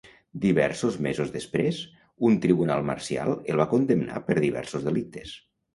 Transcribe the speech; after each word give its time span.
Diversos 0.45 0.95
mesos 1.07 1.33
després, 1.35 1.83
un 2.31 2.41
tribunal 2.47 2.89
marcial 2.91 3.37
el 3.39 3.65
va 3.65 3.71
condemnar 3.77 4.27
per 4.31 4.41
diversos 4.49 4.91
delictes. 4.93 5.41